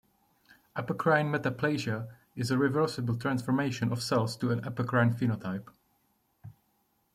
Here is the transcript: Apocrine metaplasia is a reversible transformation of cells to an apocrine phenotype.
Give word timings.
Apocrine 0.75 1.29
metaplasia 1.29 2.11
is 2.35 2.49
a 2.49 2.57
reversible 2.57 3.15
transformation 3.15 3.91
of 3.91 4.01
cells 4.01 4.35
to 4.35 4.49
an 4.49 4.59
apocrine 4.63 5.13
phenotype. 5.13 5.69